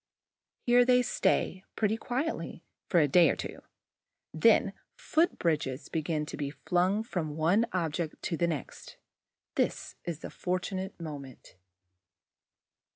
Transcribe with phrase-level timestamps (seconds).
[0.65, 3.61] Here they stay, pretty quietly, for a day or two;
[4.33, 8.97] then foot bridges begin to be flung from one object to the next.
[9.53, 11.55] This is the fortunate moment.